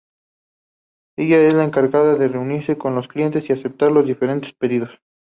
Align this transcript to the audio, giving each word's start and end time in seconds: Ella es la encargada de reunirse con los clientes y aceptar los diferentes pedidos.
Ella 1.15 1.37
es 1.47 1.53
la 1.53 1.63
encargada 1.63 2.15
de 2.15 2.27
reunirse 2.27 2.75
con 2.75 2.95
los 2.95 3.07
clientes 3.07 3.47
y 3.47 3.53
aceptar 3.53 3.91
los 3.91 4.03
diferentes 4.07 4.51
pedidos. 4.53 4.89